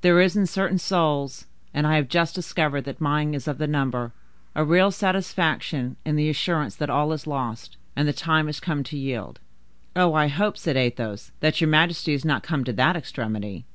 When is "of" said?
3.46-3.58